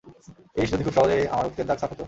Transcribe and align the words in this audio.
ইশ, 0.55 0.67
যদি 0.73 0.83
খুব 0.83 0.95
সহজেই 0.95 1.23
আমার 1.27 1.45
অতীতের 1.45 1.67
দাগ 1.67 1.77
সাফ 1.77 1.89
হতো। 1.91 1.99